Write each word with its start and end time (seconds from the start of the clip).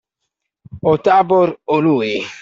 O 0.91 0.93
Tabor 1.05 1.49
o 1.75 1.77
lui! 1.85 2.13